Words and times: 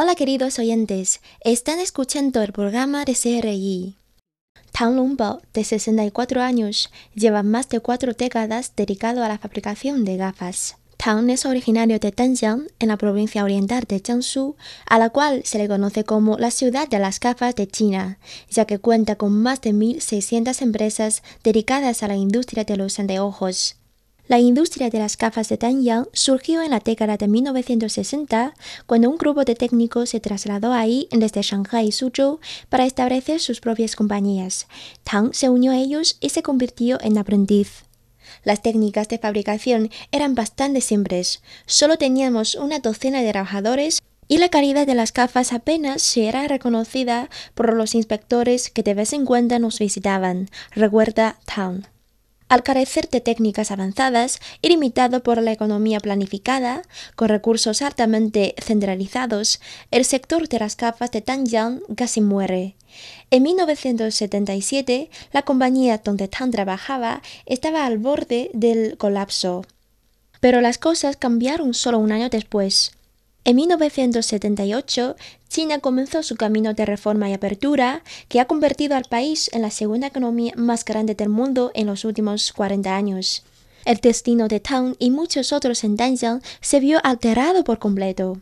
Hola 0.00 0.14
queridos 0.14 0.60
oyentes, 0.60 1.20
están 1.40 1.80
escuchando 1.80 2.40
el 2.40 2.52
programa 2.52 3.04
de 3.04 3.16
CRI. 3.16 3.96
Tang 4.70 4.94
Longbao, 4.94 5.42
de 5.52 5.64
64 5.64 6.40
años, 6.40 6.92
lleva 7.16 7.42
más 7.42 7.68
de 7.68 7.80
cuatro 7.80 8.12
décadas 8.12 8.74
dedicado 8.76 9.24
a 9.24 9.28
la 9.28 9.38
fabricación 9.38 10.04
de 10.04 10.16
gafas. 10.16 10.76
Tang 10.98 11.28
es 11.30 11.44
originario 11.46 11.98
de 11.98 12.12
Danjiang, 12.12 12.68
en 12.78 12.88
la 12.90 12.96
provincia 12.96 13.42
oriental 13.42 13.86
de 13.88 13.98
Jiangsu, 13.98 14.54
a 14.86 15.00
la 15.00 15.10
cual 15.10 15.42
se 15.44 15.58
le 15.58 15.66
conoce 15.66 16.04
como 16.04 16.38
la 16.38 16.52
ciudad 16.52 16.86
de 16.86 17.00
las 17.00 17.18
gafas 17.18 17.56
de 17.56 17.66
China, 17.66 18.20
ya 18.48 18.66
que 18.66 18.78
cuenta 18.78 19.16
con 19.16 19.32
más 19.32 19.60
de 19.62 19.72
1.600 19.72 20.62
empresas 20.62 21.24
dedicadas 21.42 22.04
a 22.04 22.06
la 22.06 22.14
industria 22.14 22.62
de 22.62 22.76
los 22.76 23.00
anteojos. 23.00 23.74
La 24.28 24.38
industria 24.38 24.90
de 24.90 24.98
las 24.98 25.16
gafas 25.16 25.48
de 25.48 25.56
Danyang 25.56 26.06
surgió 26.12 26.60
en 26.60 26.70
la 26.70 26.80
década 26.80 27.16
de 27.16 27.26
1960 27.26 28.52
cuando 28.84 29.08
un 29.08 29.16
grupo 29.16 29.44
de 29.44 29.54
técnicos 29.54 30.10
se 30.10 30.20
trasladó 30.20 30.74
ahí 30.74 31.08
desde 31.10 31.40
Shanghai 31.40 31.88
y 31.88 31.92
Suzhou 31.92 32.38
para 32.68 32.84
establecer 32.84 33.40
sus 33.40 33.60
propias 33.60 33.96
compañías. 33.96 34.66
Tang 35.02 35.32
se 35.32 35.48
unió 35.48 35.72
a 35.72 35.78
ellos 35.78 36.18
y 36.20 36.28
se 36.28 36.42
convirtió 36.42 36.98
en 37.00 37.16
aprendiz. 37.16 37.84
Las 38.44 38.60
técnicas 38.60 39.08
de 39.08 39.16
fabricación 39.16 39.88
eran 40.12 40.34
bastante 40.34 40.82
simples. 40.82 41.42
Solo 41.64 41.96
teníamos 41.96 42.54
una 42.54 42.80
docena 42.80 43.22
de 43.22 43.32
trabajadores 43.32 44.02
y 44.28 44.36
la 44.36 44.50
calidad 44.50 44.86
de 44.86 44.94
las 44.94 45.14
gafas 45.14 45.54
apenas 45.54 46.02
se 46.02 46.28
era 46.28 46.46
reconocida 46.46 47.30
por 47.54 47.72
los 47.72 47.94
inspectores 47.94 48.68
que 48.68 48.82
de 48.82 48.92
vez 48.92 49.14
en 49.14 49.24
cuando 49.24 49.58
nos 49.58 49.78
visitaban, 49.78 50.50
recuerda 50.74 51.38
Tang. 51.46 51.86
Al 52.48 52.62
carecer 52.62 53.10
de 53.10 53.20
técnicas 53.20 53.70
avanzadas 53.70 54.40
y 54.62 54.68
limitado 54.68 55.22
por 55.22 55.42
la 55.42 55.52
economía 55.52 56.00
planificada, 56.00 56.82
con 57.14 57.28
recursos 57.28 57.82
altamente 57.82 58.54
centralizados, 58.58 59.60
el 59.90 60.06
sector 60.06 60.48
de 60.48 60.58
las 60.58 60.76
gafas 60.76 61.10
de 61.10 61.20
Danjiang 61.20 61.80
casi 61.94 62.22
muere. 62.22 62.74
En 63.30 63.42
1977, 63.42 65.10
la 65.32 65.42
compañía 65.42 65.98
donde 65.98 66.28
Tang 66.28 66.50
trabajaba 66.50 67.20
estaba 67.44 67.84
al 67.84 67.98
borde 67.98 68.50
del 68.54 68.96
colapso. 68.96 69.66
Pero 70.40 70.62
las 70.62 70.78
cosas 70.78 71.16
cambiaron 71.16 71.74
solo 71.74 71.98
un 71.98 72.12
año 72.12 72.30
después. 72.30 72.92
En 73.48 73.56
1978, 73.56 75.16
China 75.48 75.78
comenzó 75.78 76.22
su 76.22 76.36
camino 76.36 76.74
de 76.74 76.84
reforma 76.84 77.30
y 77.30 77.32
apertura 77.32 78.02
que 78.28 78.40
ha 78.40 78.44
convertido 78.44 78.94
al 78.94 79.06
país 79.06 79.48
en 79.54 79.62
la 79.62 79.70
segunda 79.70 80.08
economía 80.08 80.52
más 80.54 80.84
grande 80.84 81.14
del 81.14 81.30
mundo 81.30 81.70
en 81.72 81.86
los 81.86 82.04
últimos 82.04 82.52
40 82.52 82.94
años. 82.94 83.44
El 83.86 83.96
destino 84.02 84.48
de 84.48 84.60
Tang 84.60 84.96
y 84.98 85.10
muchos 85.10 85.54
otros 85.54 85.82
en 85.82 85.96
Danjiang 85.96 86.42
se 86.60 86.78
vio 86.78 87.00
alterado 87.02 87.64
por 87.64 87.78
completo. 87.78 88.38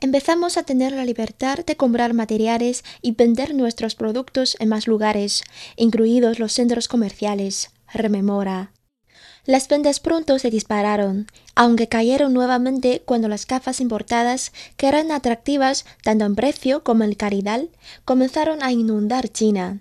Empezamos 0.00 0.56
a 0.56 0.64
tener 0.64 0.90
la 0.90 1.04
libertad 1.04 1.60
de 1.64 1.76
comprar 1.76 2.12
materiales 2.12 2.82
y 3.00 3.12
vender 3.12 3.54
nuestros 3.54 3.94
productos 3.94 4.56
en 4.58 4.70
más 4.70 4.88
lugares, 4.88 5.44
incluidos 5.76 6.40
los 6.40 6.52
centros 6.52 6.88
comerciales, 6.88 7.70
rememora. 7.94 8.71
Las 9.44 9.66
ventas 9.66 9.98
pronto 9.98 10.38
se 10.38 10.50
dispararon, 10.50 11.26
aunque 11.56 11.88
cayeron 11.88 12.32
nuevamente 12.32 13.02
cuando 13.04 13.26
las 13.26 13.44
gafas 13.44 13.80
importadas, 13.80 14.52
que 14.76 14.86
eran 14.86 15.10
atractivas 15.10 15.84
tanto 16.04 16.24
en 16.24 16.36
precio 16.36 16.84
como 16.84 17.02
en 17.02 17.14
calidad, 17.14 17.62
comenzaron 18.04 18.62
a 18.62 18.70
inundar 18.70 19.28
China. 19.28 19.80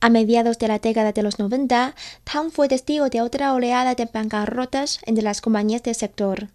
A 0.00 0.10
mediados 0.10 0.58
de 0.58 0.68
la 0.68 0.78
década 0.78 1.12
de 1.12 1.22
los 1.22 1.38
90, 1.38 1.94
Tang 2.24 2.50
fue 2.50 2.68
testigo 2.68 3.08
de 3.08 3.22
otra 3.22 3.54
oleada 3.54 3.94
de 3.94 4.04
bancarrotas 4.12 4.98
entre 5.06 5.24
las 5.24 5.40
compañías 5.40 5.82
del 5.82 5.94
sector. 5.94 6.48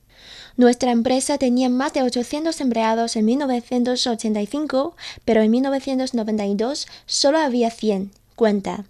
Nuestra 0.58 0.92
empresa 0.92 1.40
tenía 1.40 1.70
más 1.70 1.94
de 1.94 2.04
800 2.04 2.62
empleados 2.62 3.16
en 3.16 3.26
1985, 3.26 4.96
pero 5.26 5.42
en 5.42 5.50
1992 5.50 6.88
solo 7.08 7.40
había 7.40 7.72
100, 7.72 8.12
cuenta. 8.36 8.86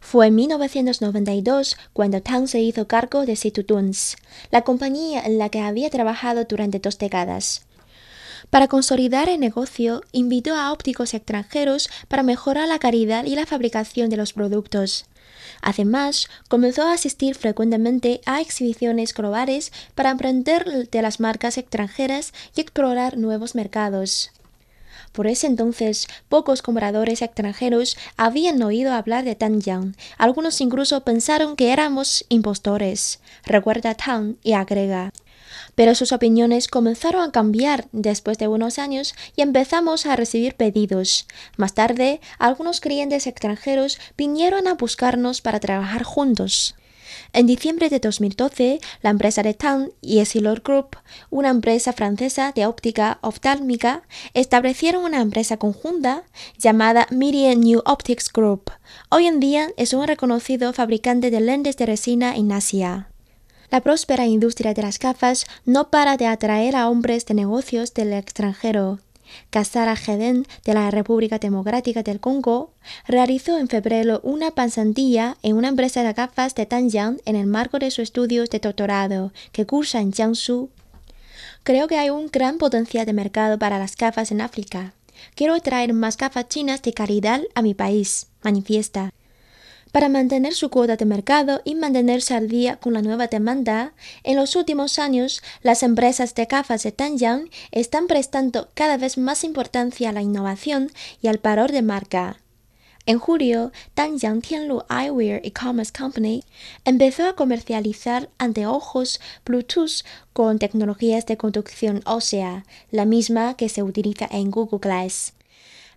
Fue 0.00 0.26
en 0.26 0.34
1992 0.34 1.76
cuando 1.92 2.20
Tang 2.22 2.48
se 2.48 2.60
hizo 2.60 2.88
cargo 2.88 3.26
de 3.26 3.36
Situtuns, 3.36 4.16
la 4.50 4.62
compañía 4.62 5.22
en 5.22 5.38
la 5.38 5.50
que 5.50 5.60
había 5.60 5.90
trabajado 5.90 6.44
durante 6.44 6.80
dos 6.80 6.98
décadas. 6.98 7.66
Para 8.48 8.66
consolidar 8.66 9.28
el 9.28 9.38
negocio, 9.38 10.02
invitó 10.10 10.56
a 10.56 10.72
ópticos 10.72 11.14
extranjeros 11.14 11.88
para 12.08 12.24
mejorar 12.24 12.66
la 12.66 12.78
calidad 12.78 13.24
y 13.24 13.36
la 13.36 13.46
fabricación 13.46 14.10
de 14.10 14.16
los 14.16 14.32
productos. 14.32 15.06
Además, 15.62 16.26
comenzó 16.48 16.82
a 16.82 16.94
asistir 16.94 17.34
frecuentemente 17.34 18.20
a 18.26 18.40
exhibiciones 18.40 19.14
globales 19.14 19.72
para 19.94 20.10
aprender 20.10 20.88
de 20.88 21.02
las 21.02 21.20
marcas 21.20 21.58
extranjeras 21.58 22.32
y 22.56 22.60
explorar 22.60 23.18
nuevos 23.18 23.54
mercados. 23.54 24.32
Por 25.12 25.26
ese 25.26 25.46
entonces, 25.46 26.06
pocos 26.28 26.62
compradores 26.62 27.22
extranjeros 27.22 27.96
habían 28.16 28.62
oído 28.62 28.92
hablar 28.92 29.24
de 29.24 29.36
Yang. 29.36 29.96
Algunos 30.18 30.60
incluso 30.60 31.00
pensaron 31.02 31.56
que 31.56 31.72
éramos 31.72 32.24
impostores. 32.28 33.20
Recuerda 33.44 33.94
Tang 33.94 34.36
y 34.42 34.52
agrega. 34.52 35.12
Pero 35.74 35.94
sus 35.94 36.12
opiniones 36.12 36.68
comenzaron 36.68 37.22
a 37.22 37.32
cambiar 37.32 37.88
después 37.92 38.38
de 38.38 38.48
unos 38.48 38.78
años 38.78 39.14
y 39.34 39.42
empezamos 39.42 40.06
a 40.06 40.14
recibir 40.14 40.54
pedidos. 40.54 41.26
Más 41.56 41.74
tarde, 41.74 42.20
algunos 42.38 42.80
clientes 42.80 43.26
extranjeros 43.26 43.98
vinieron 44.16 44.68
a 44.68 44.74
buscarnos 44.74 45.40
para 45.40 45.60
trabajar 45.60 46.04
juntos. 46.04 46.76
En 47.32 47.46
diciembre 47.46 47.88
de 47.88 48.00
2012, 48.00 48.80
la 49.02 49.10
empresa 49.10 49.42
de 49.42 49.54
Tang 49.54 49.90
y 50.00 50.18
Essilor 50.18 50.62
Group, 50.62 50.96
una 51.30 51.48
empresa 51.48 51.92
francesa 51.92 52.52
de 52.52 52.66
óptica 52.66 53.18
oftálmica, 53.22 54.02
establecieron 54.34 55.04
una 55.04 55.20
empresa 55.20 55.56
conjunta 55.56 56.24
llamada 56.58 57.06
Media 57.10 57.54
New 57.54 57.82
Optics 57.84 58.32
Group. 58.32 58.70
Hoy 59.10 59.26
en 59.26 59.40
día 59.40 59.68
es 59.76 59.92
un 59.92 60.06
reconocido 60.06 60.72
fabricante 60.72 61.30
de 61.30 61.40
lentes 61.40 61.76
de 61.76 61.86
resina 61.86 62.36
en 62.36 62.52
Asia. 62.52 63.08
La 63.70 63.80
próspera 63.80 64.26
industria 64.26 64.74
de 64.74 64.82
las 64.82 64.98
gafas 64.98 65.46
no 65.64 65.90
para 65.90 66.16
de 66.16 66.26
atraer 66.26 66.74
a 66.74 66.88
hombres 66.88 67.24
de 67.26 67.34
negocios 67.34 67.94
del 67.94 68.12
extranjero. 68.12 68.98
Casara 69.50 69.94
Heden 69.94 70.46
de 70.64 70.74
la 70.74 70.90
República 70.90 71.38
Democrática 71.38 72.02
del 72.02 72.20
Congo 72.20 72.72
realizó 73.06 73.58
en 73.58 73.68
febrero 73.68 74.20
una 74.22 74.50
pasantía 74.50 75.36
en 75.42 75.56
una 75.56 75.68
empresa 75.68 76.02
de 76.02 76.12
gafas 76.12 76.54
de 76.54 76.66
Danjiang 76.66 77.20
en 77.24 77.36
el 77.36 77.46
marco 77.46 77.78
de 77.78 77.90
sus 77.90 78.04
estudios 78.04 78.50
de 78.50 78.58
doctorado 78.58 79.32
que 79.52 79.66
cursa 79.66 80.00
en 80.00 80.12
Jiangsu. 80.12 80.70
Creo 81.62 81.88
que 81.88 81.98
hay 81.98 82.10
un 82.10 82.28
gran 82.28 82.58
potencial 82.58 83.06
de 83.06 83.12
mercado 83.12 83.58
para 83.58 83.78
las 83.78 83.96
gafas 83.96 84.30
en 84.30 84.40
África. 84.40 84.94
Quiero 85.34 85.58
traer 85.60 85.92
más 85.92 86.16
gafas 86.16 86.48
chinas 86.48 86.82
de 86.82 86.92
calidad 86.92 87.42
a 87.54 87.62
mi 87.62 87.74
país, 87.74 88.28
manifiesta. 88.42 89.12
Para 89.92 90.08
mantener 90.08 90.54
su 90.54 90.70
cuota 90.70 90.96
de 90.96 91.04
mercado 91.04 91.62
y 91.64 91.74
mantenerse 91.74 92.34
al 92.34 92.48
día 92.48 92.76
con 92.76 92.92
la 92.92 93.02
nueva 93.02 93.26
demanda, 93.26 93.92
en 94.22 94.36
los 94.36 94.54
últimos 94.54 95.00
años 95.00 95.42
las 95.62 95.82
empresas 95.82 96.34
de 96.36 96.44
gafas 96.44 96.84
de 96.84 96.92
Danyang 96.96 97.50
están 97.72 98.06
prestando 98.06 98.68
cada 98.74 98.96
vez 98.96 99.18
más 99.18 99.42
importancia 99.42 100.10
a 100.10 100.12
la 100.12 100.22
innovación 100.22 100.92
y 101.20 101.26
al 101.26 101.38
valor 101.38 101.72
de 101.72 101.82
marca. 101.82 102.38
En 103.06 103.18
julio, 103.18 103.72
Danyang 103.96 104.42
Tianlu 104.42 104.82
Eyewear 104.88 105.40
E-Commerce 105.42 105.92
Company 105.92 106.44
empezó 106.84 107.26
a 107.26 107.34
comercializar 107.34 108.28
anteojos 108.38 109.20
Bluetooth 109.44 110.04
con 110.32 110.60
tecnologías 110.60 111.26
de 111.26 111.36
conducción 111.36 112.02
ósea, 112.04 112.64
la 112.92 113.06
misma 113.06 113.56
que 113.56 113.68
se 113.68 113.82
utiliza 113.82 114.28
en 114.30 114.52
Google 114.52 114.78
Glass. 114.80 115.32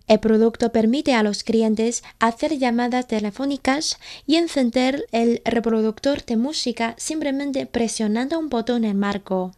El 0.06 0.20
producto 0.20 0.70
permite 0.70 1.14
a 1.14 1.22
los 1.22 1.44
clientes 1.44 2.02
hacer 2.18 2.58
llamadas 2.58 3.06
telefónicas 3.06 3.98
y 4.26 4.36
encender 4.36 5.06
el 5.12 5.40
reproductor 5.46 6.24
de 6.24 6.36
música 6.36 6.94
simplemente 6.98 7.64
presionando 7.66 8.38
un 8.38 8.50
botón 8.50 8.84
en 8.84 8.98
marco. 8.98 9.52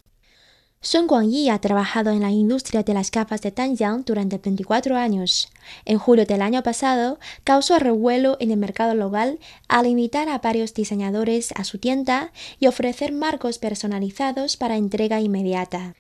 Sun 0.81 1.08
Guangyi 1.08 1.48
ha 1.48 1.58
trabajado 1.58 2.10
en 2.10 2.20
la 2.20 2.31
industria 2.31 2.84
de 2.84 2.94
las 2.94 3.10
gafas 3.10 3.40
de 3.40 3.50
Danyang 3.50 4.04
durante 4.04 4.38
24 4.38 4.96
años. 4.96 5.48
En 5.84 5.98
julio 5.98 6.26
del 6.26 6.43
año 6.43 6.62
pasado, 6.62 7.19
causó 7.42 7.81
revuelo 7.81 8.37
en 8.38 8.52
el 8.52 8.56
mercado 8.56 8.94
local 8.94 9.40
al 9.66 9.87
invitar 9.87 10.28
a 10.28 10.38
varios 10.38 10.75
diseñadores 10.75 11.50
a 11.56 11.64
su 11.64 11.78
tienda 11.78 12.31
y 12.60 12.69
ofrecer 12.69 13.10
marcos 13.12 13.58
personalizados 13.58 14.56
para 14.56 14.76
entrega 14.76 15.20
inmediata 15.20 15.96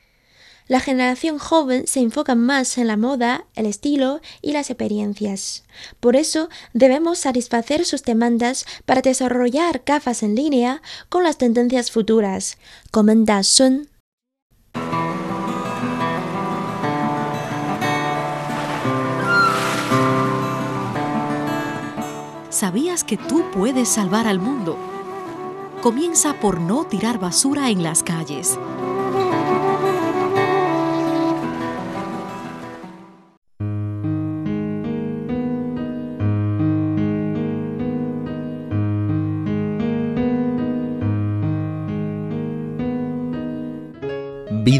la 0.68 0.80
generación 0.80 1.38
joven 1.38 1.86
se 1.86 2.00
enfoca 2.00 2.34
más 2.34 2.78
en 2.78 2.86
la 2.86 2.96
moda, 2.96 3.46
el 3.54 3.66
estilo 3.66 4.20
y 4.42 4.52
las 4.52 4.70
experiencias. 4.70 5.64
Por 6.00 6.16
eso 6.16 6.48
debemos 6.72 7.18
satisfacer 7.18 7.84
sus 7.84 8.02
demandas 8.02 8.66
para 8.84 9.02
desarrollar 9.02 9.82
gafas 9.86 10.22
en 10.22 10.34
línea 10.34 10.82
con 11.08 11.22
las 11.22 11.38
tendencias 11.38 11.90
futuras, 11.90 12.58
comenta 12.90 13.42
Sun. 13.42 13.88
¿Sabías 22.50 23.04
que 23.04 23.18
tú 23.18 23.44
puedes 23.52 23.86
salvar 23.86 24.26
al 24.26 24.38
mundo? 24.38 24.78
Comienza 25.82 26.40
por 26.40 26.58
no 26.58 26.86
tirar 26.86 27.20
basura 27.20 27.68
en 27.68 27.82
las 27.82 28.02
calles. 28.02 28.58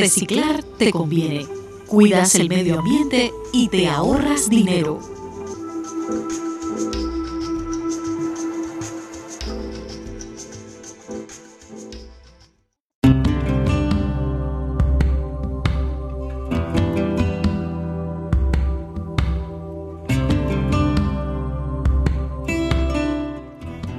Reciclar 0.00 0.62
te 0.62 0.90
conviene. 0.90 1.46
Cuidas 1.86 2.34
el 2.36 2.48
medio 2.48 2.78
ambiente 2.78 3.32
y 3.52 3.68
te 3.68 3.88
ahorras 3.88 4.48
dinero. 4.48 4.98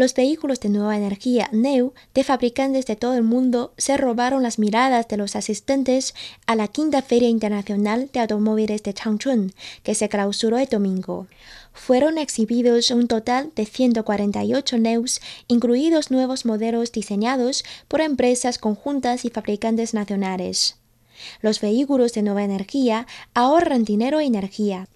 Los 0.00 0.14
vehículos 0.14 0.60
de 0.60 0.70
nueva 0.70 0.96
energía 0.96 1.50
NEU 1.52 1.92
de 2.14 2.24
fabricantes 2.24 2.86
de 2.86 2.96
todo 2.96 3.16
el 3.16 3.22
mundo 3.22 3.74
se 3.76 3.98
robaron 3.98 4.42
las 4.42 4.58
miradas 4.58 5.06
de 5.08 5.18
los 5.18 5.36
asistentes 5.36 6.14
a 6.46 6.56
la 6.56 6.68
quinta 6.68 7.02
Feria 7.02 7.28
Internacional 7.28 8.08
de 8.10 8.20
Automóviles 8.20 8.82
de 8.82 8.94
Changchun, 8.94 9.52
que 9.82 9.94
se 9.94 10.08
clausuró 10.08 10.56
el 10.56 10.68
domingo. 10.68 11.26
Fueron 11.74 12.16
exhibidos 12.16 12.90
un 12.90 13.08
total 13.08 13.52
de 13.54 13.66
148 13.66 14.78
NEUs, 14.78 15.20
incluidos 15.48 16.10
nuevos 16.10 16.46
modelos 16.46 16.92
diseñados 16.92 17.62
por 17.86 18.00
empresas 18.00 18.56
conjuntas 18.56 19.26
y 19.26 19.28
fabricantes 19.28 19.92
nacionales. 19.92 20.76
Los 21.42 21.60
vehículos 21.60 22.14
de 22.14 22.22
nueva 22.22 22.42
energía 22.42 23.06
ahorran 23.34 23.84
dinero 23.84 24.22
y 24.22 24.28
energía, 24.28 24.88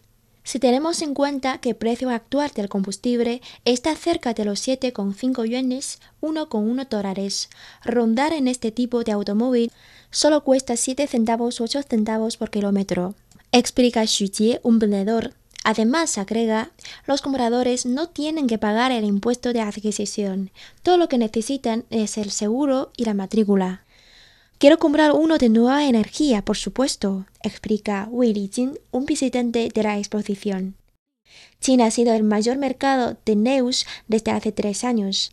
si 0.45 0.59
tenemos 0.59 1.01
en 1.01 1.15
cuenta 1.15 1.59
que 1.59 1.71
el 1.71 1.77
precio 1.77 2.11
actual 2.11 2.51
del 2.55 2.69
combustible 2.69 3.41
está 3.65 3.97
cerca 3.97 4.35
de 4.35 4.45
los 4.45 4.67
7,5 4.69 5.47
yuanes, 5.47 6.01
1,1 6.21 6.87
dólares, 6.89 7.49
rondar 7.83 8.35
en 8.35 8.47
este 8.47 8.71
tipo 8.71 9.03
de 9.05 9.13
automóvil 9.13 9.73
solo 10.11 10.45
cuesta 10.45 10.77
7 10.77 11.07
centavos 11.07 11.63
8 11.63 11.83
centavos 11.89 12.37
por 12.37 12.51
kilómetro. 12.51 13.15
Explica 13.53 14.07
Xu 14.07 14.31
Jie, 14.31 14.61
un 14.63 14.79
vendedor. 14.79 15.33
Además, 15.65 16.19
agrega, 16.19 16.73
los 17.07 17.23
compradores 17.23 17.87
no 17.87 18.11
tienen 18.11 18.47
que 18.47 18.59
pagar 18.59 18.93
el 18.93 19.05
impuesto 19.05 19.55
de 19.55 19.63
adquisición. 19.63 20.51
Todo 20.83 20.99
lo 20.99 21.09
que 21.09 21.17
necesitan 21.17 21.85
es 21.89 22.19
el 22.19 22.31
seguro 22.31 22.93
y 22.99 23.07
la 23.07 23.15
matrícula. 23.15 23.85
Quiero 24.59 24.79
comprar 24.79 25.13
uno 25.13 25.39
de 25.39 25.49
nueva 25.49 25.87
energía, 25.87 26.43
por 26.45 26.57
supuesto, 26.57 27.27
explica 27.43 28.09
Willy 28.11 28.51
Jin, 28.53 28.79
un 28.93 29.05
visitante 29.05 29.69
de 29.75 29.83
la 29.83 29.99
exposición. 29.99 30.77
China 31.61 31.87
ha 31.87 31.91
sido 31.91 32.15
el 32.15 32.23
mayor 32.23 32.57
mercado 32.57 33.17
de 33.25 33.37
NEUs 33.37 33.85
desde 34.07 34.31
hace 34.31 34.53
tres 34.53 34.85
años. 34.85 35.33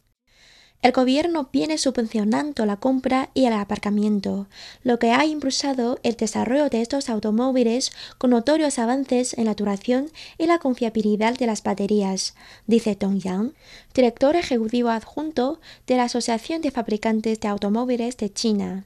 El 0.82 0.94
gobierno 0.94 1.50
viene 1.54 1.78
subvencionando 1.78 2.66
la 2.66 2.78
compra 2.78 3.30
y 3.36 3.46
el 3.46 3.54
aparcamiento, 3.54 4.48
lo 4.82 4.98
que 4.98 5.12
ha 5.12 5.24
impulsado 5.26 6.00
el 6.02 6.16
desarrollo 6.16 6.70
de 6.70 6.82
estos 6.82 7.08
automóviles 7.08 7.92
con 8.18 8.32
notorios 8.32 8.80
avances 8.80 9.38
en 9.38 9.46
la 9.46 9.54
duración 9.54 10.10
y 10.40 10.48
la 10.48 10.58
confiabilidad 10.58 11.38
de 11.38 11.46
las 11.46 11.62
baterías, 11.62 12.34
dice 12.66 12.96
Tong 12.96 13.20
Yang, 13.20 13.54
director 13.94 14.36
ejecutivo 14.36 14.90
adjunto 14.90 15.62
de 15.86 15.98
la 15.98 16.06
Asociación 16.06 16.62
de 16.62 16.72
Fabricantes 16.72 17.40
de 17.40 17.48
Automóviles 17.48 18.18
de 18.18 18.34
China. 18.34 18.86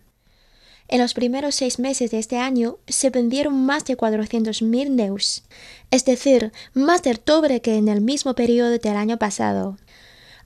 En 0.87 1.01
los 1.01 1.13
primeros 1.13 1.55
seis 1.55 1.79
meses 1.79 2.11
de 2.11 2.19
este 2.19 2.37
año 2.37 2.77
se 2.87 3.09
vendieron 3.09 3.65
más 3.65 3.85
de 3.85 3.97
400.000 3.97 4.91
NEUs, 4.91 5.43
es 5.89 6.05
decir, 6.05 6.51
más 6.73 7.01
del 7.01 7.19
doble 7.25 7.61
que 7.61 7.75
en 7.75 7.87
el 7.87 8.01
mismo 8.01 8.35
periodo 8.35 8.77
del 8.77 8.95
año 8.95 9.17
pasado. 9.17 9.77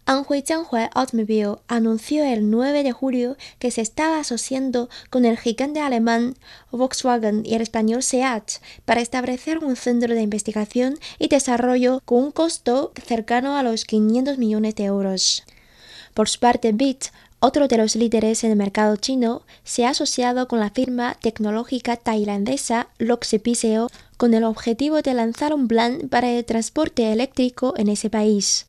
Anhui 0.06 0.42
Jianhui 0.42 0.90
Automobile 0.96 1.58
anunció 1.68 2.24
el 2.24 2.50
9 2.50 2.82
de 2.82 2.92
julio 2.92 3.38
que 3.60 3.70
se 3.70 3.82
estaba 3.82 4.20
asociando 4.20 4.90
con 5.12 5.24
el 5.24 5.38
gigante 5.38 5.82
alemán 5.82 6.36
Volkswagen 6.72 7.46
y 7.46 7.54
el 7.54 7.62
español 7.62 8.02
SEAT 8.02 8.54
para 8.86 9.02
establecer 9.02 9.60
un 9.60 9.76
centro 9.76 10.16
de 10.16 10.22
investigación 10.22 10.98
y 11.20 11.28
desarrollo 11.28 12.02
con 12.06 12.24
un 12.24 12.32
costo 12.32 12.92
cercano 13.06 13.56
a 13.56 13.62
los 13.62 13.86
500 13.86 14.38
millones 14.40 14.74
de 14.76 14.86
euros. 14.86 15.44
Por 16.16 16.28
su 16.28 16.40
parte, 16.40 16.72
BIT 16.72 17.06
otro 17.40 17.68
de 17.68 17.78
los 17.78 17.96
líderes 17.96 18.44
en 18.44 18.52
el 18.52 18.58
mercado 18.58 18.96
chino 18.98 19.44
se 19.64 19.86
ha 19.86 19.90
asociado 19.90 20.48
con 20.48 20.60
la 20.60 20.70
firma 20.70 21.16
tecnológica 21.22 21.96
tailandesa 21.96 22.90
Loxepiseo 22.98 23.90
con 24.18 24.34
el 24.34 24.44
objetivo 24.44 25.02
de 25.02 25.14
lanzar 25.14 25.54
un 25.54 25.68
plan 25.68 26.10
para 26.10 26.30
el 26.30 26.44
transporte 26.46 27.12
eléctrico 27.12 27.74
en 27.78 27.90
ese 27.90 28.10
país. 28.10 28.68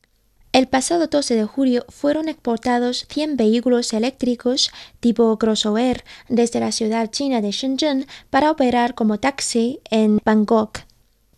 El 0.53 0.67
pasado 0.67 1.07
12 1.07 1.37
de 1.37 1.45
julio 1.45 1.85
fueron 1.89 2.29
exportados 2.29 3.07
100 3.09 3.37
vehículos 3.37 3.93
eléctricos 3.93 4.71
tipo 4.99 5.39
crossover 5.39 6.05
desde 6.29 6.59
la 6.59 6.73
ciudad 6.73 7.11
china 7.11 7.41
de 7.41 7.53
Shenzhen 7.53 8.07
para 8.31 8.51
operar 8.51 8.97
como 8.97 9.21
taxi 9.21 9.79
en 9.91 10.19
Bangkok. 10.25 10.90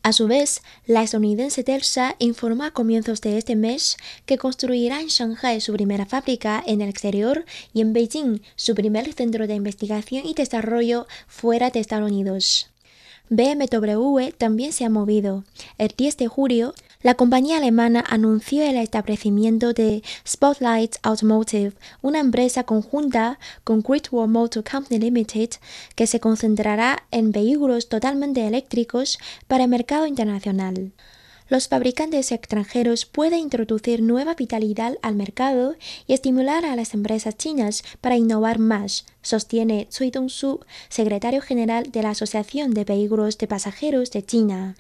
A 0.04 0.12
su 0.12 0.26
vez, 0.26 0.62
la 0.85 1.04
estadounidense 1.04 1.62
Telsa 1.62 2.16
informó 2.18 2.64
a 2.64 2.73
comienzos 2.73 3.21
de 3.21 3.38
este 3.38 3.54
mes 3.54 3.97
que 4.26 4.37
construirá 4.37 5.00
en 5.00 5.06
Shanghai 5.06 5.61
su 5.61 5.73
primera 5.73 6.06
fábrica 6.06 6.61
en 6.66 6.80
el 6.80 6.88
exterior 6.88 7.44
y 7.73 7.82
en 7.82 7.92
Beijing 7.92 8.42
su 8.56 8.75
primer 8.75 9.12
centro 9.12 9.47
de 9.47 9.54
investigación 9.54 10.26
y 10.26 10.35
desarrollo 10.35 11.06
fuera 11.28 11.71
de 11.71 11.78
Estados 11.78 12.11
Unidos. 12.11 12.68
BMW 13.30 14.30
también 14.37 14.73
se 14.73 14.85
ha 14.85 14.90
movido. 14.90 15.44
El 15.78 15.94
10 15.97 16.16
de 16.16 16.26
julio, 16.26 16.75
la 17.02 17.14
compañía 17.14 17.56
alemana 17.56 18.04
anunció 18.09 18.62
el 18.62 18.76
establecimiento 18.76 19.73
de 19.73 20.02
Spotlight 20.26 20.97
Automotive, 21.02 21.73
una 22.00 22.21
empresa 22.21 22.64
conjunta 22.64 23.38
con 23.64 23.82
Great 23.82 24.09
Wall 24.12 24.28
Motor 24.28 24.62
Company 24.62 25.00
Limited 25.00 25.50
que 25.97 26.06
se 26.06 26.21
concentrará 26.21 27.04
en 27.11 27.32
vehículos 27.32 27.88
totalmente 27.88 28.47
eléctricos 28.47 29.18
para 29.49 29.64
el 29.64 29.71
mercado 29.71 30.06
internacional. 30.06 30.92
Los 31.49 31.68
fabricantes 31.68 32.32
extranjeros 32.32 33.04
pueden 33.04 33.40
introducir 33.40 34.00
nueva 34.00 34.35
vitalidad 34.35 34.97
al 35.02 35.16
mercado 35.16 35.75
y 36.06 36.14
estimular 36.14 36.64
a 36.64 36.76
las 36.76 36.94
empresas 36.94 37.37
chinas 37.37 37.82
para 38.00 38.16
innovar 38.16 38.59
más, 38.59 39.04
sostiene 39.21 39.88
Cui 39.94 40.11
Dongsu, 40.11 40.61
secretario 40.88 41.42
general 41.42 41.90
de 41.90 42.02
la 42.02 42.11
Asociación 42.11 42.73
de 42.73 42.85
Vehículos 42.85 43.37
de 43.38 43.49
Pasajeros 43.49 44.12
de 44.12 44.25
China. 44.25 44.76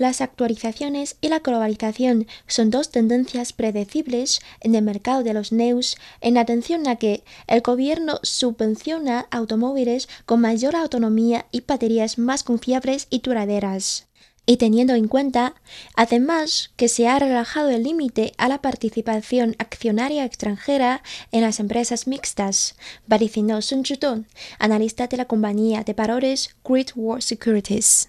Las 0.00 0.22
actualizaciones 0.22 1.18
y 1.20 1.28
la 1.28 1.40
globalización 1.40 2.26
son 2.46 2.70
dos 2.70 2.88
tendencias 2.88 3.52
predecibles 3.52 4.40
en 4.60 4.74
el 4.74 4.80
mercado 4.82 5.22
de 5.22 5.34
los 5.34 5.52
NEUs 5.52 5.98
en 6.22 6.38
atención 6.38 6.88
a 6.88 6.96
que 6.96 7.22
el 7.46 7.60
gobierno 7.60 8.18
subvenciona 8.22 9.26
automóviles 9.30 10.08
con 10.24 10.40
mayor 10.40 10.74
autonomía 10.74 11.44
y 11.52 11.60
baterías 11.60 12.16
más 12.16 12.44
confiables 12.44 13.08
y 13.10 13.18
duraderas. 13.18 14.06
Y 14.46 14.56
teniendo 14.56 14.94
en 14.94 15.06
cuenta, 15.06 15.54
además, 15.94 16.70
que 16.76 16.88
se 16.88 17.06
ha 17.06 17.18
relajado 17.18 17.68
el 17.68 17.82
límite 17.82 18.32
a 18.38 18.48
la 18.48 18.62
participación 18.62 19.54
accionaria 19.58 20.24
extranjera 20.24 21.02
en 21.30 21.42
las 21.42 21.60
empresas 21.60 22.06
mixtas, 22.06 22.74
vaticinó 23.06 23.60
Sun 23.60 23.82
Chudong, 23.82 24.24
analista 24.58 25.08
de 25.08 25.18
la 25.18 25.26
compañía 25.26 25.84
de 25.84 25.92
valores 25.92 26.56
Great 26.64 26.92
Wall 26.96 27.20
Securities. 27.20 28.08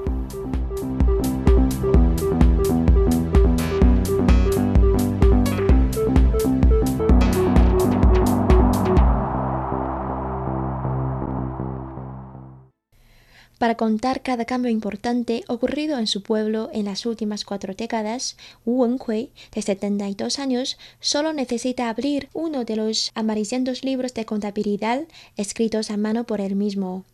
Para 13.71 13.87
contar 13.87 14.21
cada 14.21 14.43
cambio 14.43 14.69
importante 14.69 15.45
ocurrido 15.47 15.97
en 15.97 16.05
su 16.05 16.23
pueblo 16.23 16.69
en 16.73 16.83
las 16.83 17.05
últimas 17.05 17.45
cuatro 17.45 17.73
décadas, 17.73 18.35
Wu 18.65 18.81
Wenhui, 18.81 19.29
de 19.55 19.61
72 19.61 20.39
años, 20.39 20.77
solo 20.99 21.31
necesita 21.31 21.87
abrir 21.87 22.27
uno 22.33 22.65
de 22.65 22.75
los 22.75 23.11
amarillentos 23.15 23.85
libros 23.85 24.13
de 24.13 24.25
contabilidad 24.25 25.03
escritos 25.37 25.89
a 25.89 25.95
mano 25.95 26.25
por 26.25 26.41
él 26.41 26.57
mismo. 26.57 27.05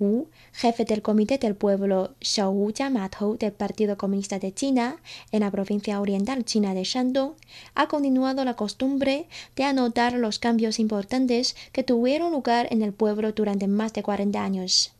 Wu, 0.00 0.26
jefe 0.52 0.84
del 0.84 1.02
Comité 1.02 1.38
del 1.38 1.54
Pueblo 1.54 2.16
Xiaowu 2.20 2.72
Jiamatou 2.74 3.38
del 3.38 3.52
Partido 3.52 3.96
Comunista 3.96 4.40
de 4.40 4.52
China 4.52 4.96
en 5.30 5.38
la 5.38 5.52
provincia 5.52 6.00
oriental 6.00 6.44
china 6.44 6.74
de 6.74 6.82
Shandong, 6.82 7.34
ha 7.76 7.86
continuado 7.86 8.44
la 8.44 8.54
costumbre 8.54 9.28
de 9.54 9.62
anotar 9.62 10.14
los 10.14 10.40
cambios 10.40 10.80
importantes 10.80 11.54
que 11.70 11.84
tuvieron 11.84 12.32
lugar 12.32 12.66
en 12.72 12.82
el 12.82 12.92
pueblo 12.92 13.30
durante 13.30 13.68
más 13.68 13.92
de 13.92 14.02
40 14.02 14.42
años. 14.42 14.92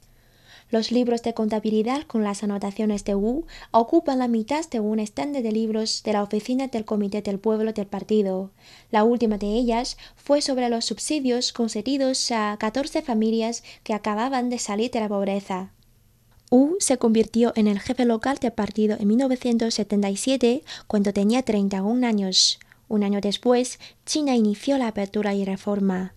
Los 0.73 0.91
libros 0.91 1.23
de 1.23 1.35
contabilidad 1.35 2.05
con 2.05 2.25
las 2.25 2.43
anotaciones 2.43 3.05
de 3.05 3.15
Wu 3.15 3.45
ocupan 3.73 4.19
la 4.19 4.27
mitad 4.27 4.65
de 4.71 4.81
un 4.81 5.01
estande 5.01 5.43
de 5.43 5.53
libros 5.53 6.03
de 6.03 6.15
la 6.15 6.23
oficina 6.23 6.69
del 6.69 6.87
Comité 6.87 7.21
del 7.21 7.39
Pueblo 7.39 7.75
del 7.75 7.87
partido. 7.87 8.53
La 8.91 9.05
última 9.05 9.37
de 9.37 9.49
ellas 9.49 9.99
fue 10.17 10.41
sobre 10.41 10.71
los 10.71 10.87
subsidios 10.87 11.53
concedidos 11.53 12.31
a 12.31 12.57
14 12.59 13.03
familias 13.03 13.63
que 13.83 13.93
acababan 13.93 14.49
de 14.49 14.59
salir 14.59 14.91
de 14.91 15.01
la 15.01 15.11
pobreza. 15.11 15.73
Wu 16.51 16.77
se 16.81 16.97
convirtió 16.97 17.53
en 17.55 17.67
el 17.67 17.79
jefe 17.79 18.07
local 18.07 18.39
del 18.41 18.53
partido 18.53 18.97
en 18.99 19.09
1977 19.09 20.65
cuando 20.87 21.13
tenía 21.13 21.43
31 21.43 22.07
años. 22.07 22.59
Un 22.89 23.05
año 23.05 23.21
después, 23.21 23.79
China 24.07 24.37
inició 24.37 24.79
la 24.79 24.89
apertura 24.89 25.35
y 25.35 25.45
reforma. 25.45 26.15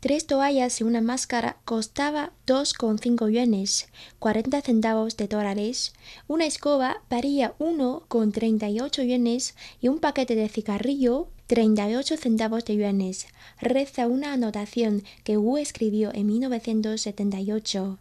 Tres 0.00 0.28
toallas 0.28 0.80
y 0.80 0.84
una 0.84 1.00
máscara 1.00 1.56
costaba 1.64 2.30
2,5 2.46 3.32
yuanes, 3.32 3.88
40 4.20 4.62
centavos 4.62 5.16
de 5.16 5.26
dólares. 5.26 5.92
Una 6.28 6.46
escoba 6.46 7.02
valía 7.10 7.54
1,38 7.58 9.04
yuanes 9.04 9.56
y 9.80 9.88
un 9.88 9.98
paquete 9.98 10.36
de 10.36 10.48
cigarrillo 10.48 11.26
38 11.48 12.16
centavos 12.16 12.64
de 12.64 12.76
yuanes. 12.76 13.26
Reza 13.60 14.06
una 14.06 14.32
anotación 14.32 15.02
que 15.24 15.36
Wu 15.36 15.56
escribió 15.56 16.14
en 16.14 16.28
1978. 16.28 17.98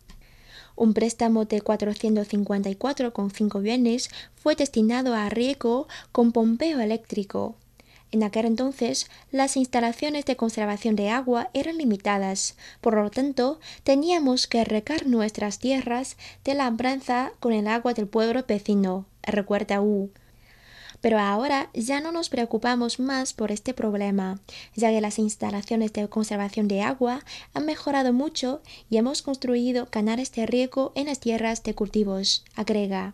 Un 0.75 0.93
préstamo 0.93 1.45
de 1.45 1.63
454,5 1.63 3.65
yuanes 3.65 4.11
fue 4.35 4.53
destinado 4.53 5.15
a 5.15 5.29
riego 5.29 5.87
con 6.11 6.31
pompeo 6.31 6.79
eléctrico. 6.79 7.55
En 8.17 8.23
aquel 8.23 8.47
entonces, 8.47 9.11
las 9.31 9.57
instalaciones 9.57 10.25
de 10.25 10.35
conservación 10.35 10.95
de 10.95 11.11
agua 11.11 11.51
eran 11.53 11.77
limitadas, 11.77 12.55
por 12.81 12.95
lo 12.95 13.11
tanto, 13.11 13.59
teníamos 13.83 14.47
que 14.47 14.63
recar 14.63 15.05
nuestras 15.05 15.59
tierras 15.59 16.17
de 16.43 16.55
labranza 16.55 17.31
con 17.39 17.53
el 17.53 17.67
agua 17.67 17.93
del 17.93 18.07
pueblo 18.07 18.43
vecino, 18.47 19.05
recuerda 19.21 19.81
U. 19.81 20.09
Pero 20.99 21.19
ahora 21.19 21.69
ya 21.75 22.01
no 22.01 22.11
nos 22.11 22.29
preocupamos 22.29 22.99
más 22.99 23.33
por 23.33 23.51
este 23.51 23.75
problema, 23.75 24.39
ya 24.75 24.89
que 24.89 24.99
las 24.99 25.19
instalaciones 25.19 25.93
de 25.93 26.09
conservación 26.09 26.67
de 26.67 26.81
agua 26.81 27.23
han 27.53 27.67
mejorado 27.67 28.13
mucho 28.13 28.63
y 28.89 28.97
hemos 28.97 29.21
construido 29.21 29.91
canales 29.91 30.31
de 30.31 30.47
riego 30.47 30.91
en 30.95 31.05
las 31.05 31.19
tierras 31.19 31.61
de 31.61 31.75
cultivos, 31.75 32.43
agrega. 32.55 33.13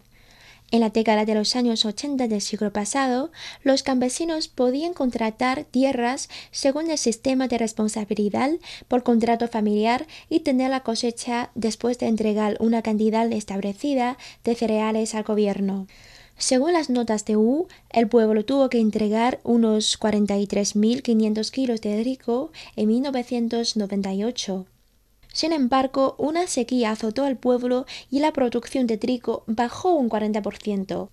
En 0.74 0.80
la 0.80 0.90
década 0.90 1.24
de 1.24 1.36
los 1.36 1.56
años 1.56 1.86
80 1.86 2.28
del 2.28 2.42
siglo 2.42 2.74
pasado, 2.74 3.32
los 3.62 3.84
campesinos 3.84 4.48
podían 4.48 4.96
contratar 4.96 5.66
tierras 5.66 6.30
según 6.50 6.90
el 6.90 6.98
sistema 6.98 7.48
de 7.48 7.60
responsabilidad 7.60 8.50
por 8.88 9.04
contrato 9.04 9.48
familiar 9.48 10.08
y 10.30 10.40
tener 10.40 10.72
la 10.72 10.80
cosecha 10.80 11.52
después 11.54 12.00
de 12.00 12.08
entregar 12.08 12.58
una 12.60 12.82
cantidad 12.82 13.32
establecida 13.32 14.18
de 14.44 14.56
cereales 14.56 15.14
al 15.14 15.22
gobierno. 15.22 15.86
Según 16.40 16.74
las 16.74 16.90
notas 16.90 17.24
de 17.26 17.38
U, 17.38 17.68
el 17.92 18.08
pueblo 18.08 18.44
tuvo 18.44 18.68
que 18.70 18.80
entregar 18.80 19.42
unos 19.44 20.00
43.500 20.00 21.52
kilos 21.52 21.82
de 21.82 22.02
trigo 22.02 22.52
en 22.76 22.88
1998. 22.88 24.66
Sin 25.34 25.52
embargo, 25.52 26.16
una 26.20 26.46
sequía 26.46 26.92
azotó 26.92 27.26
al 27.26 27.38
pueblo 27.38 27.86
y 28.12 28.20
la 28.20 28.32
producción 28.32 28.86
de 28.86 28.98
trigo 28.98 29.44
bajó 29.48 29.94
un 29.96 30.08
40%. 30.08 31.10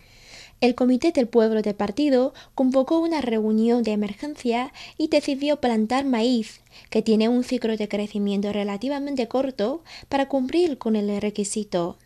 El 0.61 0.75
comité 0.75 1.11
del 1.11 1.27
pueblo 1.27 1.63
del 1.63 1.75
partido 1.75 2.35
convocó 2.55 2.99
una 2.99 3.23
reunión 3.23 3.83
de 3.83 3.93
emergencia 3.93 4.75
y 4.99 5.09
decidió 5.09 5.57
plantar 5.57 6.05
maíz, 6.05 6.61
que 6.91 7.01
tiene 7.01 7.31
un 7.31 7.45
ciclo 7.45 7.79
de 7.79 7.89
crecimiento 7.89 8.53
relativamente 8.53 9.27
corto, 9.27 9.83
para 10.11 10.29
cumplir 10.29 10.77
con 10.77 10.97
el 10.97 11.19
requisito. 11.19 11.97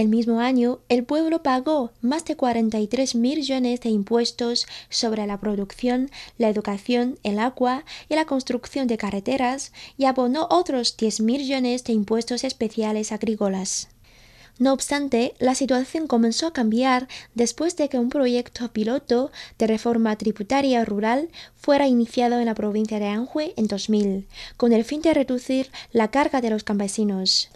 El 0.00 0.08
mismo 0.08 0.40
año, 0.40 0.78
el 0.88 1.04
pueblo 1.04 1.42
pagó 1.42 1.92
más 2.00 2.24
de 2.24 2.34
43 2.34 3.16
millones 3.16 3.82
de 3.82 3.90
impuestos 3.90 4.66
sobre 4.88 5.26
la 5.26 5.38
producción, 5.38 6.10
la 6.38 6.48
educación, 6.48 7.18
el 7.22 7.38
agua 7.38 7.84
y 8.08 8.14
la 8.14 8.24
construcción 8.24 8.86
de 8.86 8.96
carreteras 8.96 9.72
y 9.98 10.06
abonó 10.06 10.48
otros 10.50 10.96
10 10.96 11.20
millones 11.20 11.84
de 11.84 11.92
impuestos 11.92 12.44
especiales 12.44 13.12
agrícolas. 13.12 13.88
No 14.58 14.72
obstante, 14.72 15.34
la 15.38 15.54
situación 15.54 16.06
comenzó 16.06 16.46
a 16.46 16.54
cambiar 16.54 17.06
después 17.34 17.76
de 17.76 17.90
que 17.90 17.98
un 17.98 18.08
proyecto 18.08 18.72
piloto 18.72 19.30
de 19.58 19.66
reforma 19.66 20.16
tributaria 20.16 20.82
rural 20.82 21.28
fuera 21.56 21.86
iniciado 21.86 22.38
en 22.38 22.46
la 22.46 22.54
provincia 22.54 22.98
de 22.98 23.08
Anhui 23.08 23.52
en 23.58 23.66
2000, 23.66 24.26
con 24.56 24.72
el 24.72 24.84
fin 24.84 25.02
de 25.02 25.12
reducir 25.12 25.70
la 25.92 26.10
carga 26.10 26.40
de 26.40 26.48
los 26.48 26.64
campesinos. 26.64 27.50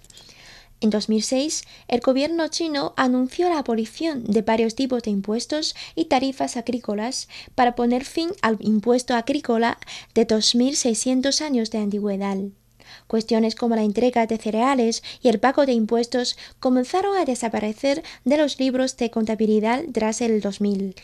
En 0.85 0.91
2006, 0.91 1.65
el 1.89 2.01
gobierno 2.01 2.47
chino 2.49 2.93
anunció 2.99 3.49
la 3.49 3.61
abolición 3.61 4.23
de 4.25 4.43
varios 4.43 4.75
tipos 4.75 5.03
de 5.03 5.13
impuestos 5.13 5.75
y 5.95 6.05
tarifas 6.05 6.59
agrícolas 6.59 7.27
para 7.55 7.75
poner 7.75 8.05
fin 8.05 8.29
al 8.43 8.59
impuesto 8.61 9.15
agrícola 9.15 9.79
de 10.15 10.27
2.600 10.27 11.41
años 11.41 11.71
de 11.71 11.79
antigüedad. 11.79 12.37
Cuestiones 13.07 13.55
como 13.55 13.77
la 13.77 13.83
entrega 13.83 14.27
de 14.27 14.37
cereales 14.37 15.03
y 15.23 15.29
el 15.29 15.41
pago 15.41 15.65
de 15.65 15.73
impuestos 15.73 16.37
comenzaron 16.61 17.17
a 17.17 17.25
desaparecer 17.25 18.03
de 18.27 18.37
los 18.37 18.61
libros 18.61 18.99
de 18.99 19.11
contabilidad 19.11 19.85
tras 19.91 20.21
el 20.21 20.43
2000. 20.43 20.97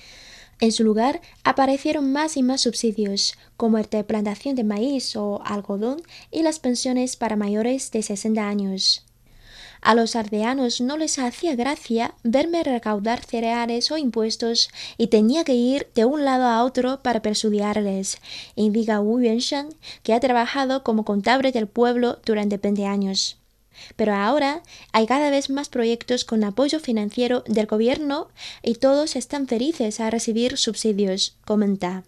En 0.61 0.73
su 0.73 0.85
lugar 0.85 1.23
aparecieron 1.43 2.13
más 2.13 2.37
y 2.37 2.43
más 2.43 2.61
subsidios, 2.61 3.33
como 3.57 3.79
el 3.79 3.89
de 3.89 4.05
plantación 4.05 4.57
de 4.57 4.65
maíz 4.65 5.17
o 5.17 5.41
algodón 5.43 6.03
y 6.31 6.43
las 6.43 6.59
pensiones 6.59 7.17
para 7.17 7.37
mayores 7.37 7.91
de 7.93 8.03
60 8.03 8.47
años. 8.47 9.07
A 9.83 9.95
los 9.95 10.15
aldeanos 10.15 10.81
no 10.81 10.99
les 10.99 11.19
hacía 11.19 11.57
gracia 11.57 12.15
verme 12.23 12.63
recaudar 12.63 13.25
cereales 13.25 13.91
o 13.91 13.97
impuestos 13.97 14.69
y 14.99 15.07
tenía 15.07 15.43
que 15.45 15.55
ir 15.55 15.89
de 15.95 16.05
un 16.05 16.25
lado 16.25 16.45
a 16.47 16.65
otro 16.65 17.03
para 17.03 17.23
persuadirles, 17.23 18.19
indica 18.57 19.01
Wu 19.01 19.21
Yuanshan, 19.21 19.71
que 20.03 20.13
ha 20.13 20.21
trabajado 20.21 20.83
como 20.83 21.05
contable 21.05 21.51
del 21.51 21.67
pueblo 21.67 22.19
durante 22.25 22.59
20 22.59 22.85
años. 22.87 23.39
Pero 23.97 24.15
ahora 24.15 24.63
hay 24.93 25.07
cada 25.07 25.31
vez 25.31 25.49
más 25.49 25.71
proyectos 25.71 26.25
con 26.25 26.45
apoyo 26.45 26.81
financiero 26.81 27.43
del 27.47 27.67
gobierno 27.67 28.29
y 28.63 28.75
todos 28.75 29.17
están 29.17 29.49
felices 29.49 30.01
a 30.01 30.11
recibir 30.11 30.59
subsidios, 30.59 31.37
comenta. 31.47 32.05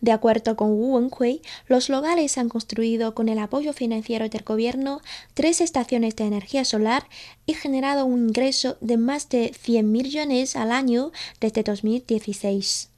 De 0.00 0.12
acuerdo 0.12 0.56
con 0.56 0.72
Wu 0.72 0.96
Wenhui, 0.96 1.40
los 1.68 1.88
locales 1.88 2.36
han 2.38 2.48
construido 2.48 3.14
con 3.14 3.28
el 3.28 3.38
apoyo 3.38 3.72
financiero 3.72 4.28
del 4.28 4.42
gobierno 4.42 5.00
tres 5.34 5.60
estaciones 5.60 6.16
de 6.16 6.24
energía 6.24 6.64
solar 6.64 7.08
y 7.46 7.54
generado 7.54 8.04
un 8.04 8.28
ingreso 8.28 8.76
de 8.80 8.98
más 8.98 9.28
de 9.30 9.52
100 9.58 9.90
millones 9.90 10.54
al 10.54 10.70
año 10.70 11.12
desde 11.40 11.62
2016. 11.62 12.90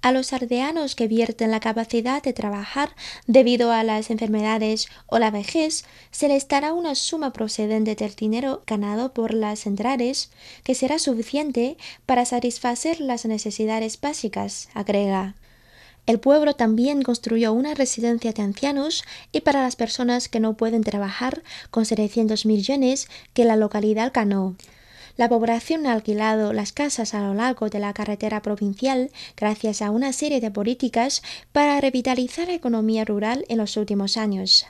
A 0.00 0.12
los 0.12 0.32
aldeanos 0.32 0.94
que 0.94 1.08
vierten 1.08 1.50
la 1.50 1.58
capacidad 1.58 2.22
de 2.22 2.32
trabajar 2.32 2.94
debido 3.26 3.72
a 3.72 3.82
las 3.82 4.10
enfermedades 4.10 4.88
o 5.06 5.18
la 5.18 5.32
vejez, 5.32 5.84
se 6.12 6.28
les 6.28 6.46
dará 6.46 6.72
una 6.72 6.94
suma 6.94 7.32
procedente 7.32 7.96
del 7.96 8.14
dinero 8.14 8.62
ganado 8.64 9.12
por 9.12 9.34
las 9.34 9.60
centrales, 9.60 10.30
que 10.62 10.76
será 10.76 11.00
suficiente 11.00 11.76
para 12.06 12.24
satisfacer 12.26 13.00
las 13.00 13.24
necesidades 13.24 14.00
básicas, 14.00 14.68
agrega. 14.72 15.34
El 16.08 16.20
pueblo 16.20 16.54
también 16.54 17.02
construyó 17.02 17.52
una 17.52 17.74
residencia 17.74 18.32
de 18.32 18.40
ancianos 18.40 19.04
y 19.30 19.42
para 19.42 19.60
las 19.60 19.76
personas 19.76 20.30
que 20.30 20.40
no 20.40 20.56
pueden 20.56 20.82
trabajar 20.82 21.42
con 21.70 21.84
700 21.84 22.46
millones 22.46 23.08
que 23.34 23.44
la 23.44 23.56
localidad 23.56 24.10
ganó. 24.14 24.56
La 25.18 25.28
población 25.28 25.86
ha 25.86 25.92
alquilado 25.92 26.54
las 26.54 26.72
casas 26.72 27.12
a 27.12 27.20
lo 27.20 27.34
largo 27.34 27.68
de 27.68 27.80
la 27.80 27.92
carretera 27.92 28.40
provincial 28.40 29.10
gracias 29.36 29.82
a 29.82 29.90
una 29.90 30.14
serie 30.14 30.40
de 30.40 30.50
políticas 30.50 31.22
para 31.52 31.78
revitalizar 31.78 32.48
la 32.48 32.54
economía 32.54 33.04
rural 33.04 33.44
en 33.50 33.58
los 33.58 33.76
últimos 33.76 34.16
años 34.16 34.64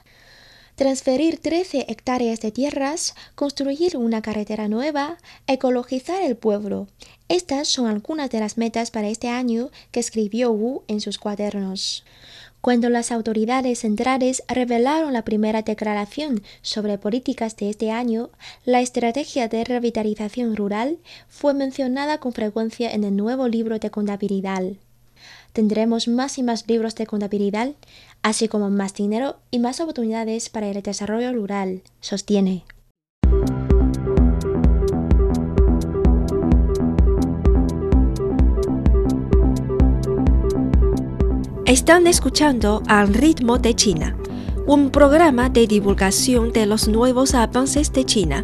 transferir 0.79 1.39
13 1.39 1.87
hectáreas 1.89 2.39
de 2.39 2.53
tierras, 2.53 3.13
construir 3.35 3.97
una 3.97 4.21
carretera 4.21 4.69
nueva, 4.69 5.17
ecologizar 5.45 6.23
el 6.23 6.37
pueblo. 6.37 6.87
Estas 7.27 7.67
son 7.67 7.87
algunas 7.87 8.29
de 8.29 8.39
las 8.39 8.57
metas 8.57 8.89
para 8.89 9.09
este 9.09 9.27
año 9.27 9.71
que 9.91 9.99
escribió 9.99 10.53
Wu 10.53 10.83
en 10.87 11.01
sus 11.01 11.17
cuadernos. 11.17 12.05
Cuando 12.61 12.87
las 12.89 13.11
autoridades 13.11 13.79
centrales 13.79 14.41
revelaron 14.47 15.11
la 15.11 15.25
primera 15.25 15.63
declaración 15.63 16.43
sobre 16.61 16.97
políticas 16.97 17.57
de 17.57 17.71
este 17.71 17.91
año, 17.91 18.29
la 18.63 18.79
estrategia 18.79 19.49
de 19.49 19.65
revitalización 19.65 20.55
rural 20.55 20.97
fue 21.27 21.53
mencionada 21.53 22.19
con 22.19 22.31
frecuencia 22.31 22.89
en 22.89 23.03
el 23.03 23.17
nuevo 23.17 23.49
libro 23.49 23.79
de 23.79 23.91
contabilidad 23.91 24.63
tendremos 25.53 26.07
más 26.07 26.37
y 26.37 26.43
más 26.43 26.67
libros 26.67 26.95
de 26.95 27.07
contabilidad, 27.07 27.71
así 28.23 28.47
como 28.47 28.69
más 28.69 28.93
dinero 28.93 29.37
y 29.51 29.59
más 29.59 29.79
oportunidades 29.79 30.49
para 30.49 30.67
el 30.67 30.81
desarrollo 30.81 31.33
rural, 31.33 31.83
sostiene. 31.99 32.65
Están 41.65 42.07
escuchando 42.07 42.81
Al 42.87 43.13
ritmo 43.13 43.59
de 43.59 43.75
China, 43.75 44.17
un 44.65 44.89
programa 44.89 45.49
de 45.49 45.67
divulgación 45.67 46.51
de 46.51 46.65
los 46.65 46.87
nuevos 46.87 47.35
avances 47.35 47.93
de 47.93 48.05
China 48.05 48.43